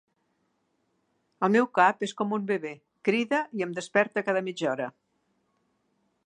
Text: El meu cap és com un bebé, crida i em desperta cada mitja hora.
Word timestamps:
El 1.47 1.51
meu 1.55 1.67
cap 1.79 2.01
és 2.07 2.15
com 2.21 2.33
un 2.37 2.47
bebé, 2.53 2.71
crida 3.09 3.43
i 3.59 3.67
em 3.67 3.77
desperta 3.81 4.25
cada 4.31 4.43
mitja 4.49 4.71
hora. 4.73 4.89